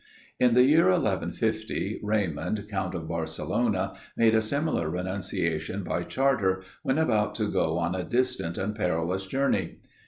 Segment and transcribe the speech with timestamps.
[0.39, 6.97] In the year 1150, Raymond, count of Barcelona, made a similar renunciation by charter, when
[6.97, 9.77] about to go on a distant and perilous journey.